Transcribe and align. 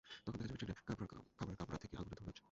তখন 0.25 0.37
দেখা 0.41 0.47
যায়, 0.49 0.59
ট্রেনের 0.59 0.77
খাবারের 1.31 1.57
কামড়া 1.57 1.77
থেকে 1.77 1.95
আগুনের 1.97 2.17
ধোয়া 2.17 2.25
বের 2.25 2.27
হচ্ছে। 2.27 2.39